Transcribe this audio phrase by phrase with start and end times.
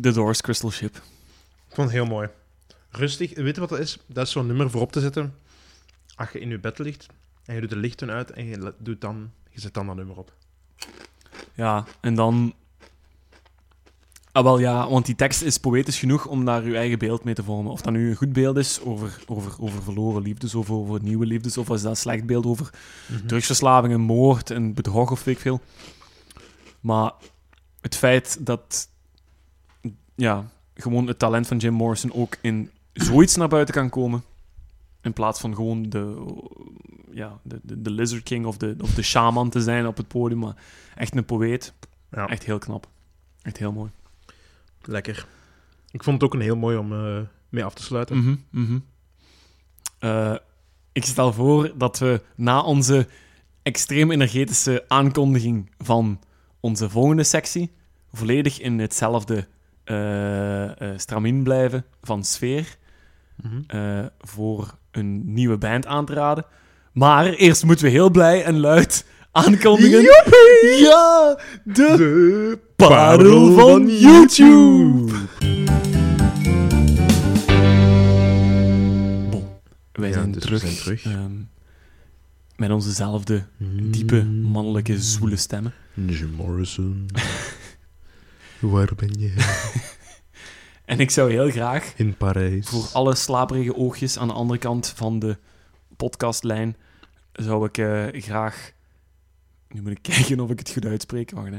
[0.00, 0.96] The Doors, Crystal Ship.
[1.68, 2.28] Ik vond het heel mooi.
[2.90, 3.34] Rustig.
[3.34, 3.98] Weet je wat dat is?
[4.06, 5.34] Dat is zo'n nummer voor op te zetten.
[6.14, 7.06] Als je in je bed ligt
[7.44, 10.16] en je doet de lichten uit en je doet dan, je zet dan dat nummer
[10.16, 10.32] op.
[11.54, 12.54] Ja, en dan...
[14.32, 17.34] Ah, wel ja, want die tekst is poëtisch genoeg om daar je eigen beeld mee
[17.34, 17.72] te vormen.
[17.72, 21.26] Of dat nu een goed beeld is over, over, over verloren liefdes, of over nieuwe
[21.26, 22.70] liefdes, of is dat een slecht beeld over
[23.26, 25.60] drugsverslaving en moord en bedrog of weet ik veel.
[26.80, 27.12] Maar
[27.80, 28.88] het feit dat
[30.14, 34.22] ja, gewoon het talent van Jim Morrison ook in zoiets naar buiten kan komen,
[35.02, 36.34] in plaats van gewoon de,
[37.10, 40.08] ja, de, de, de Lizard King of de, of de shaman te zijn op het
[40.08, 40.56] podium, maar
[40.94, 41.72] echt een poëet.
[42.10, 42.28] Ja.
[42.28, 42.88] Echt heel knap.
[43.42, 43.90] Echt heel mooi.
[44.82, 45.26] Lekker.
[45.90, 48.16] Ik vond het ook een heel mooi om eh, mee af te sluiten.
[48.16, 48.78] Mhm, mhm.
[49.98, 50.34] Eh,
[50.92, 53.08] ik stel voor dat we na onze
[53.62, 56.20] extreem energetische aankondiging van
[56.60, 57.70] onze volgende sectie
[58.12, 59.48] volledig in hetzelfde
[59.84, 62.76] eh eh, stramien blijven van sfeer
[63.42, 63.60] Mhm.
[63.66, 66.44] eh, voor een nieuwe band aan te raden.
[66.92, 70.02] Maar eerst moeten we heel blij en luid aankondigen.
[70.80, 75.12] Ja, de, De parel van YouTube.
[79.30, 79.44] Bon,
[79.92, 81.04] wij Ja, zijn, dus terug, zijn terug.
[81.04, 81.32] ehm,
[82.56, 83.44] met onzezelfde
[83.90, 85.72] diepe, mannelijke, zwoele stemmen.
[85.94, 87.06] Jim Morrison.
[88.70, 89.34] Waar ben je?
[90.84, 92.68] En ik zou heel graag In Parijs.
[92.68, 95.36] voor alle slaperige oogjes aan de andere kant van de
[95.96, 96.76] podcastlijn
[97.32, 98.72] zou ik eh, graag...
[99.68, 101.30] Nu moet ik kijken of ik het goed uitspreek.
[101.30, 101.58] Wacht, hè.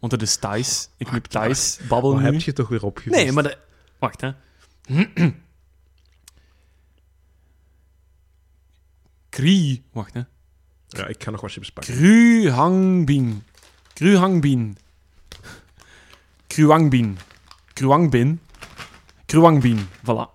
[0.00, 0.88] Want het is Thijs.
[0.96, 2.24] Ik moet Thijs babbelen nu.
[2.24, 3.14] heb je toch weer opgevist?
[3.16, 3.58] Nee, maar de...
[3.98, 4.30] Wacht, hè.
[9.28, 9.84] Kri...
[9.92, 10.22] Wacht, hè.
[10.88, 11.94] Ja, ik ga nog wat chips pakken.
[11.94, 12.48] Kru
[14.16, 14.76] Hangbin.
[16.54, 17.18] Kruangbin.
[17.72, 18.40] Kruangbin.
[19.26, 19.88] Kruangbin.
[20.06, 20.30] Voilà.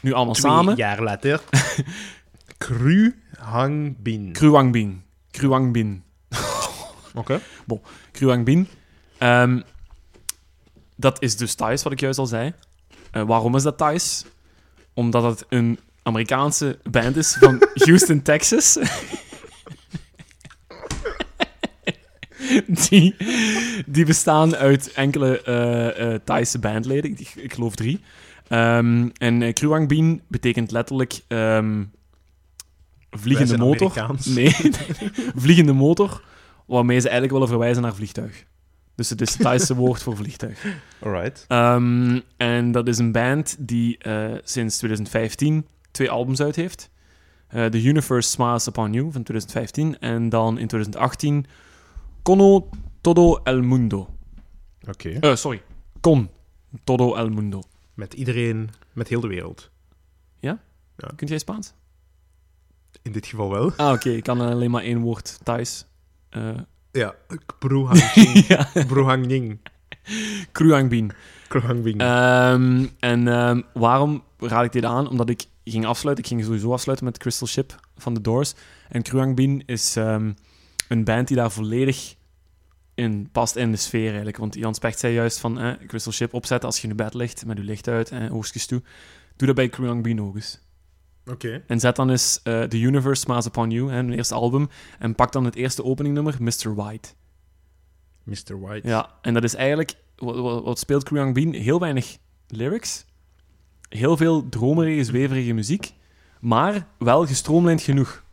[0.00, 0.76] Nu allemaal samen.
[0.76, 1.40] jaar later.
[2.58, 4.32] Cru Hang Bin.
[4.32, 5.02] Kruangbin.
[5.30, 6.02] Kruangbin.
[7.14, 7.40] Oké.
[8.12, 8.68] Kruangbin.
[9.18, 9.60] Ehm,
[10.96, 12.52] dat is dus Thais, wat ik juist al zei.
[13.10, 14.24] Eh, waarom is dat Thais?
[14.94, 18.78] Omdat het een Amerikaanse band is van Houston, Texas.
[22.88, 23.16] die,
[23.86, 27.10] die bestaan uit enkele eh eh Thaise bandleden.
[27.10, 28.00] Ik, ik geloof drie.
[28.48, 31.84] Ehm, en uh, Kruangbin betekent letterlijk ehm,
[33.10, 33.90] vliegende motor.
[33.90, 34.26] Amerikaans.
[34.36, 34.54] Nee,
[35.34, 36.22] vliegende motor,
[36.66, 38.44] waarmee ze eigenlijk willen verwijzen naar vliegtuig.
[38.94, 40.64] Dus het is het Thaise woord voor vliegtuig.
[41.00, 41.44] Alright.
[41.48, 46.90] Ehm, en dat is een band die eh, sinds 2015 twee albums uit heeft.
[47.48, 51.46] Eh, The Universe Smiles Upon You van 2015 en dan in 2018
[52.22, 52.68] Cono
[53.02, 54.08] Todo El Mundo.
[54.88, 55.18] Oké.
[55.20, 55.62] Eh, sorry,
[56.00, 56.30] Con
[56.84, 57.62] Todo El Mundo.
[57.94, 59.70] Met iedereen, met heel de wereld.
[61.16, 61.72] Kunt jij Spaans?
[63.02, 63.72] In dit geval wel.
[63.76, 65.86] Ah, oké, ik kan alleen maar één woord Thais.
[66.28, 66.50] Eh
[66.92, 67.14] Ja.
[67.58, 68.46] Bru Hang Ning.
[68.52, 68.68] ja.
[70.52, 71.12] Kruangbin.
[71.48, 72.00] Bru Hang Bing.
[72.00, 75.08] Ehm, en ehm, waarom raad ik dit aan?
[75.08, 76.24] Omdat ik ging afsluiten.
[76.24, 78.54] Ik ging sowieso afsluiten met Crystal Ship van The Doors.
[78.88, 80.32] En Kruangbin is ehm,
[80.88, 82.14] een band die daar volledig
[82.94, 84.36] in past in de sfeer eigenlijk.
[84.36, 87.46] Want Jan Specht zei juist van eh, Crystal Ship opzetten als je in bed ligt
[87.46, 88.82] met je licht uit en oogstjes toe.
[89.36, 90.60] Doe dat bij Kruangbin ook eens.
[91.26, 91.62] Oké.
[91.66, 94.68] En zet dan eens eh, The Universe Smiles Upon You, hè, hun eerste album.
[94.98, 96.74] En pak dan het eerste openingnummer, Mr.
[96.74, 97.08] White.
[98.22, 98.60] Mr.
[98.60, 98.88] White.
[98.88, 99.94] Ja, en dat is eigenlijk...
[100.16, 101.52] Wat, wat, wat speelt Kruyang Bean?
[101.52, 103.04] Heel weinig lyrics.
[103.88, 105.92] Heel veel dromerige, zweverige muziek.
[106.40, 108.24] Maar wel gestroomlijnd genoeg.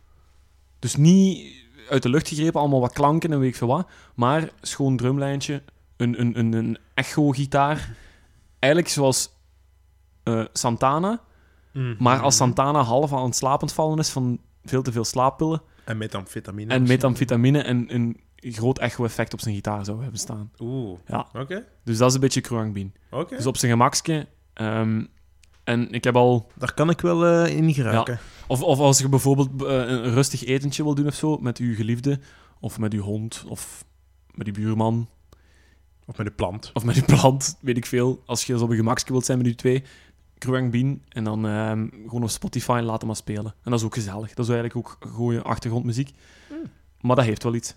[0.78, 1.54] Dus niet
[1.88, 3.88] uit de lucht gegrepen, allemaal wat klanken en weet ik veel wat.
[4.14, 5.62] Maar schoon drumlijntje,
[5.96, 7.94] een, een, een, een echo-gitaar.
[8.58, 9.30] Eigenlijk zoals
[10.22, 11.20] eh, Santana.
[11.72, 11.94] Mhm.
[11.98, 15.62] Maar als Santana half aan het slapend vallen is van veel te veel slaappillen.
[15.84, 16.72] En metamfetamine.
[16.72, 20.50] En metamfetamine en een groot echo-effect op zijn gitaar zou hebben staan.
[20.58, 20.98] Oeh.
[21.06, 21.26] Ja.
[21.32, 21.66] Oké.
[21.84, 22.92] Dus dat is een beetje Kruyang Bean.
[23.10, 23.36] Oké.
[23.36, 24.26] Dus op zijn gemakske.
[24.52, 25.04] ehm,
[25.64, 26.50] en ik heb al...
[26.54, 28.18] Daar kan ik wel eh, in geraken.
[28.50, 31.74] Of, of als je bijvoorbeeld eh, een rustig etentje wil doen of zo, met uw
[31.74, 32.20] geliefde,
[32.60, 33.84] of met uw hond, of
[34.34, 35.08] met uw buurman,
[36.06, 36.70] Of met de plant.
[36.74, 38.22] of met uw plant, weet ik veel.
[38.26, 39.82] Als je zo op je gemakske wilt zijn met uw twee,
[40.38, 43.54] Kruyang Bean, en dan ehm, gewoon op Spotify laten maar spelen.
[43.62, 44.34] En dat is ook gezellig.
[44.34, 46.10] Dat is eigenlijk ook goede achtergrondmuziek.
[47.00, 47.76] Maar dat heeft wel iets.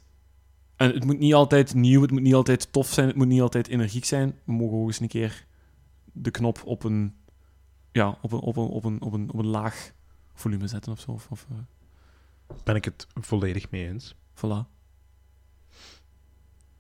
[0.76, 3.42] En het moet niet altijd nieuw, het moet niet altijd tof zijn, het moet niet
[3.42, 4.36] altijd energiek zijn.
[4.44, 5.46] We mogen ook eens een keer
[6.12, 7.14] de knop op een,
[7.92, 9.94] ja, op een, op een, op een, op een, op een laag
[10.34, 11.12] volume zetten of zo.
[11.12, 11.58] Of, of, eh,
[12.64, 14.16] Ben ik het volledig mee eens.
[14.36, 14.68] voilà.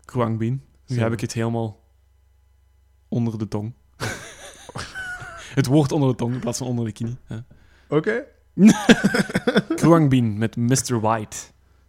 [0.05, 0.61] Kruang Bean.
[0.87, 1.83] Nu heb ik het helemaal
[3.07, 3.73] onder de tong.
[5.59, 7.17] het woord onder de tong in plaats van onder de knie.
[7.27, 7.45] Ja.
[7.87, 8.23] Oké.
[10.09, 10.99] Bean met Mr.
[10.99, 11.37] White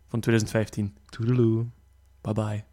[0.07, 0.97] van 2015.
[1.09, 1.67] Toedeloe.
[2.21, 2.65] Bye bye.